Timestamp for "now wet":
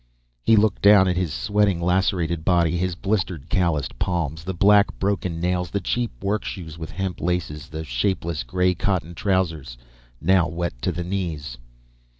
10.19-10.73